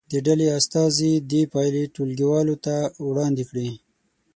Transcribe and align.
د 0.11 0.13
ډلې 0.27 0.47
استازي 0.59 1.11
دې 1.31 1.41
پایلې 1.53 1.83
ټولګي 1.95 2.25
والو 2.31 2.55
ته 2.65 2.75
وړاندې 3.07 3.43
کړي. 3.49 3.69